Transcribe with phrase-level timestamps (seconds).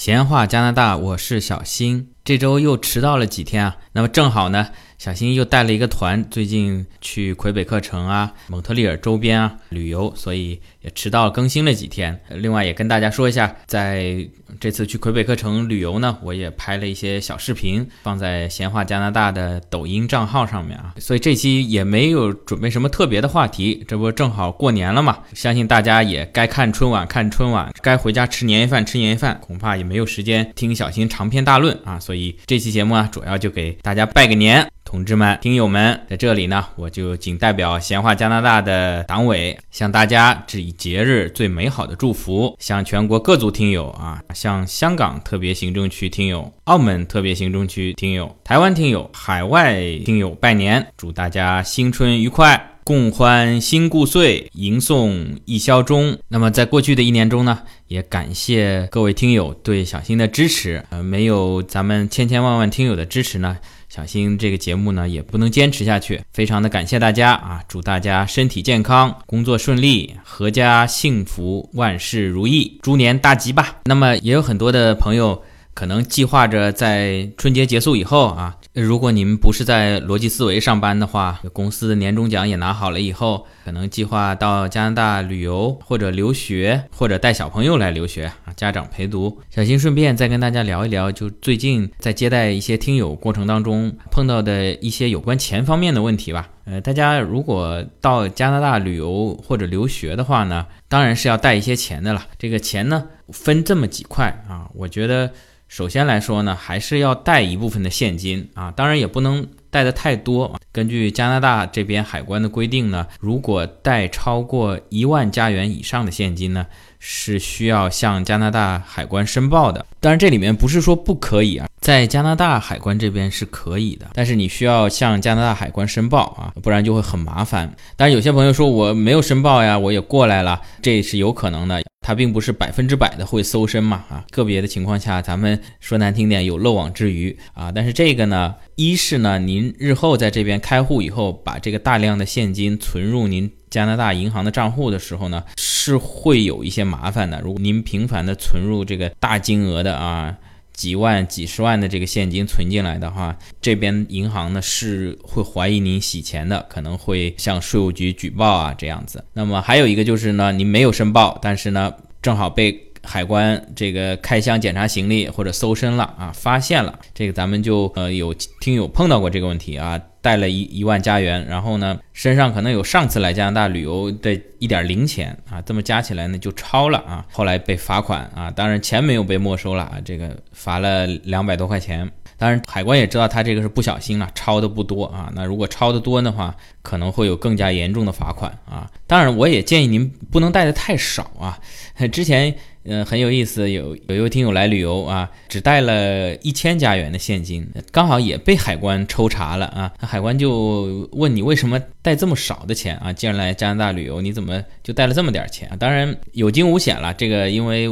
[0.00, 2.12] 闲话加拿大，我是小新。
[2.24, 3.76] 这周又迟到了几天啊？
[3.92, 4.68] 那么正好呢，
[5.00, 12.20] 小新又带了一个团，最近去魁北克城啊、蒙特利尔周边啊旅游，所以也迟到更新了几天。
[12.28, 14.28] 另外也跟大家说一下，在
[14.60, 20.94] 这次去魁北克城旅游呢，我也拍了一些小视频，放在闲话加拿大的抖音账号上面啊。
[20.98, 25.20] 所以这期也没有准备什么特别的话题，这不正好过年了嘛？
[25.32, 31.98] 相信大家也该看春晚看春晚，该回家吃年夜饭吃年夜饭，恐怕也没有时间听小新长篇大论啊。
[31.98, 52.66] 所以这期节目啊，主要就给大家拜个年，同志们、听友们，在这里呢，我就仅代表闲话加拿大的党委，向大家致以节日最美好的祝福，向全国各族听友啊，向香港特别行政区听友、澳门特别行政区听友、台湾听友、海外听友拜年，祝大家新春愉快。
[52.82, 56.18] 共欢新故岁，迎送一宵中。
[56.26, 60.84] 那么，在过去的一年中呢，也感谢各位听友对小新的支持。
[60.88, 63.58] 呃，没有咱们千千万万听友的支持呢，
[63.92, 66.22] 小新这个节目呢也不能坚持下去。
[66.32, 67.60] 非常的感谢大家啊！
[67.66, 73.80] 祝大家身体健康，工作顺利，阖家幸福，万事如意，猪年大吉吧。
[73.86, 75.42] 那么，也有很多的朋友。
[75.72, 89.40] 可能计划着在春节结束以后啊，如果你们不是在逻辑思维上班的话，公司的年终奖也拿好了以后，可能计划到加拿大旅游或者留学，或者带小朋友来留学啊，家长陪读。
[89.48, 96.48] 小新顺便再跟大家聊一聊，就最近在接待一些听友过程当中碰到的一些有关钱方面的问题吧。
[96.64, 102.26] 呃，大家如果到加拿大旅游或者留学的话呢，当然是要带一些钱的了。
[102.40, 105.30] 这个钱呢，分这么几块啊，我觉得。
[105.68, 110.58] 首先来说呢，还是要带一部分的现金啊，当然也不能带的太多。
[110.72, 116.66] 根据加拿大这边海关的规定呢，如果带超过一万加元以上的现金呢，
[117.00, 119.84] 是需要向加拿大海关申报的。
[119.98, 127.74] 当然这里面不是说不可以啊，在加拿大海关这边是可以的，但是你需要向加拿大海关申报啊，不然就会很麻烦。
[127.96, 131.82] 当然有些朋友说我没有申报呀，我也过来了，这是有可能的。
[132.02, 137.70] 它并不是百分之百的会搜身嘛，啊，个别的情况下，咱们说难听点有漏网之鱼啊。
[137.70, 147.40] 但是这个呢，一是呢，您日后在这边开户以后，把这个大量的现金存入您加拿大银行的账户的时候呢，是会有一些麻烦的。
[147.40, 150.36] 如果您频繁的存入这个大金额的啊。
[150.72, 159.22] 几万、几十万的这个现金存进来的话，这边银行呢是会怀疑您洗钱的，可能会向税务局举报啊，这样子。
[159.34, 161.92] 那么还有一个就是呢，您没有申报，但是呢，
[162.22, 162.89] 正好被。
[163.02, 191.58] 海关这个开箱检查行李或者搜身了啊，发现了这个，咱们就呃有听友碰到过这个问题啊，带了一一万加元，然后呢身上可能有上次来加拿大旅游的一点零钱啊，这么加起来呢就超了啊，后来被罚款啊，当然钱没有被没收了啊，这个罚了两百多块钱，当然海关也知道他这个是不小心了，超的不多啊，那如果超的多的话，可能会有更加严重的罚款啊，当然我也建议您不能带的太少啊，
[192.12, 192.54] 之前。
[192.84, 199.92] 嗯，很有意思，有有一位听友来旅游啊，只带了一千加元的现金，刚好也被海关抽查了啊。
[199.98, 203.12] 海关就问你为什么带这么少的钱啊？
[203.12, 205.76] 既然来加拿大旅游，你怎么就带了这么点钱啊？
[205.76, 207.88] 当然有惊无险了，这个因为。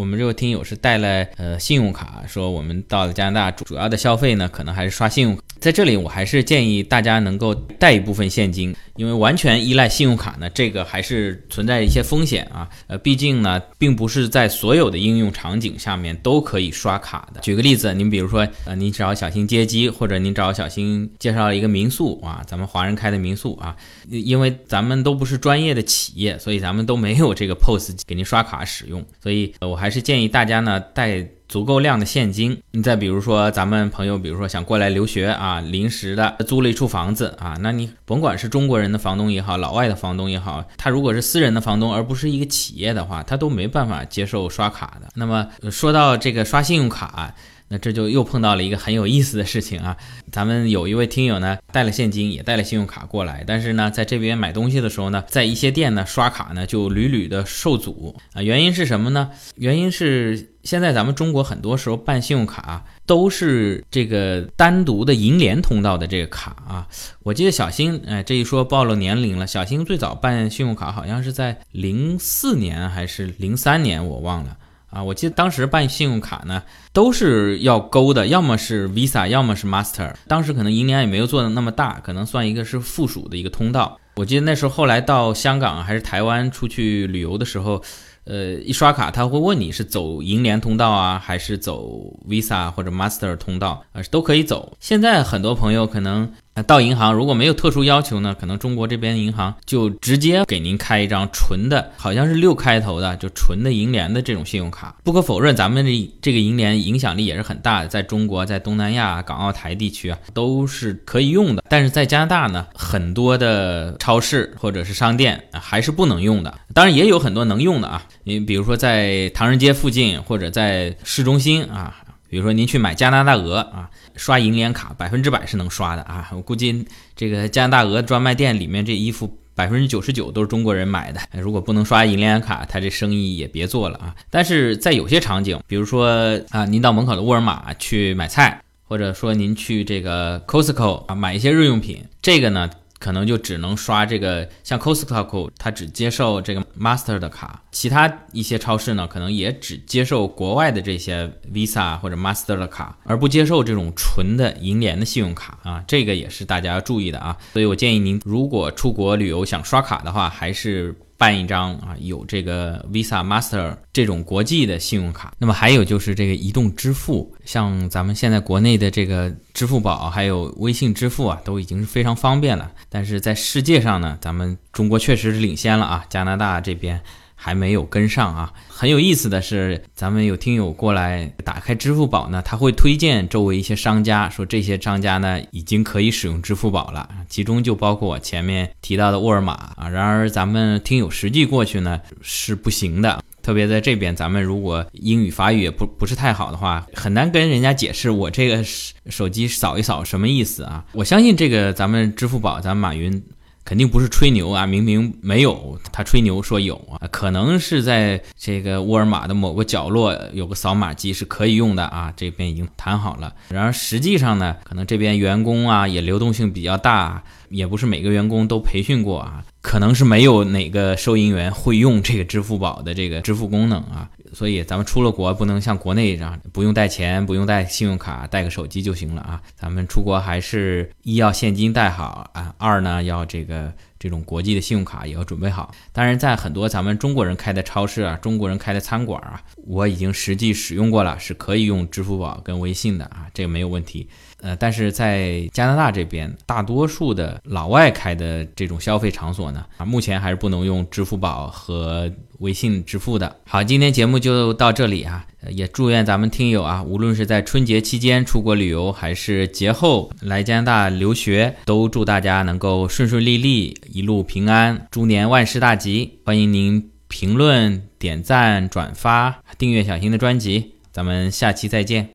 [0.00, 5.42] 我们这位听友是带了呃信用卡，说我们到了加拿大主要的消费呢，可能还是刷信用卡。
[5.60, 12.66] 在这里，我还是建议大家能够带一部分现金，因为完全依赖信用卡呢，这个还是存在一些风险啊。
[12.86, 17.40] 呃，毕竟呢，并不是在所有的应用场景下面都可以刷卡的。
[17.42, 23.76] 举个例子，您比如说，呃，您找小新接机，或者您找小新介绍一个民宿啊，咱们华人开的民宿啊，
[24.08, 29.80] 因为咱们都不是专业的企业，所以咱们都没有这个 POS 给您刷卡使用，所以我。
[29.80, 32.56] 还是建议大家呢带足够量的现金。
[32.70, 45.08] 你再比如说，咱们朋友，比如说想过来留学啊，临时的租了一处房子啊，那你甭管是中国人的房东也好，老外的房东也好，他如果是私人的房东，而不是一个企业的话，他都没办法接受刷卡的。
[45.14, 47.34] 那么说到这个刷信用卡。
[47.72, 49.96] 那这就又碰到了一个很有意思的事情啊！
[50.32, 58.42] 咱们有一位听友呢，带了现金，也带了信用卡过来，但是呢，在这边买东西的时候呢，在一些店呢刷卡呢就屡屡的受阻啊。
[58.42, 59.30] 原因是什么呢？
[59.54, 66.88] 原因是现在咱们中国很多时候办信用卡都是这个单独的银联通道的这个卡啊。
[67.22, 69.46] 我记得小新，哎，这一说暴露年龄了。
[69.46, 74.56] 小新最早办信用卡好像是在零四年还是零三年，我忘了。
[74.90, 80.12] 啊，我记得当时办信用卡呢，都是要勾的，要么是 Visa，要么是 Master。
[80.26, 83.98] 当时可能银联也没有做的那么大，可能算一个是附属的一个通道。
[84.16, 87.80] 我记得那时候后来到香港还是台湾出去旅游的时候，
[88.24, 94.76] 呃，一刷卡他会问你是走银联通道啊，还是走 Visa 或者 Master 通道啊，都可以走。
[94.80, 96.32] 现在很多朋友可能。
[96.66, 104.96] 到银行如果没有特殊要求呢，可能中国这边银行就直接给您开一张纯的，好像是六开头的，就纯的银联的这种信用卡。
[105.04, 111.64] 不可否认，咱们这这个银联影响力也是很大的，在中国、在东南亚、港澳台地区啊，都是可以用的。
[111.68, 116.54] 但是在加拿大呢，很多的超市或者是商店还是不能用的。
[116.74, 121.96] 当然也有很多能用的啊，你比如说在唐人街附近或者在市中心啊。
[122.30, 126.30] 比如说您去买加拿大鹅啊，刷银联卡百分之百是能刷的啊！
[126.32, 126.86] 我估计
[127.16, 131.20] 这个加拿大鹅专卖店里面这衣服百分之九十九都是中国人买的。
[131.32, 134.14] 如果不能刷银联卡，他这生意也别做了啊！
[134.30, 142.70] 但是在有些场景，比如说啊，您到门口的沃尔玛去买菜，或者说您去这个 Costco 啊买一些日用品，这个呢。
[143.00, 157.36] 可能就只能刷这个，像 Costco 它只接受这个 Master 的卡，其他一些超市呢，可能也只接受国外的这些 Visa 或者 Master 的卡，而不接受这种纯的银联的信用卡啊，这个也是大家要注意的啊。
[157.54, 160.94] 所以我建议您，如果出国旅游想刷卡的话，还是。
[161.20, 165.34] 办一张啊，有这个 Visa、Master 这种国际的信用卡。
[165.36, 172.72] 那么还有就是这个移动支付，像咱们现在国内的这个支付宝还有微信支付啊，都已经是非常方便了。
[172.88, 177.02] 但是在世界上呢，咱们中国确实是领先了啊，加拿大这边。
[177.42, 178.52] 还没有跟上啊！
[178.68, 189.88] 很有意思的是，咱们有听友过来打开支付宝呢，他会推荐周围一些商家，说这些商家呢已经可以使用支付宝了，其中就包括我前面提到的沃尔玛啊。
[189.88, 198.62] 然而咱们听友实际过去呢是不行的，特别在这边，咱们如果英语法语也不不是太好的话，很难跟人家解释我这个
[199.08, 200.84] 手机扫一扫什么意思啊！
[200.92, 203.22] 我相信这个咱们支付宝，咱马云。
[203.64, 204.66] 肯定不是吹牛啊！
[204.66, 213.32] 明明没有，他吹牛说有啊，可能是在这个沃尔玛的某个角落有个扫码机是可以用的啊，这边已经谈好了。
[213.48, 224.08] 然而实际上呢，可能这边员工啊也流动性比较大，也不是每个员工都培训过啊，可能是没有哪个收银员会用这个支付宝的这个支付功能啊。
[224.32, 229.42] 所以咱们出了国不能像国内这样不用带钱，不用带信用卡，带个手机就行了啊！
[229.56, 235.72] 咱们出国还是一要现金带好啊，二呢要这个这种国际的信用卡也要准备好。
[235.92, 244.08] 当然，在很多咱们中国人开的超市啊，中国人开的餐馆啊，我已经实际使用过了，是可以用支付宝跟微信的啊，这个没有问题。
[244.40, 253.36] 呃，但是在加拿大这边，大多数的老外开的这种消费场所呢，啊，目前还是不能用支付宝和微信支付的。
[253.44, 266.18] 好，今天节目就到这里啊，也祝愿咱们听友啊，无论是在春节期间出国旅游，还是节后来加拿大留学，都祝大家能够顺顺利利，一路平安，猪年万事大吉。
[266.24, 272.08] 欢迎您评论、点赞、转发、订阅小新的专辑，咱们下期再见。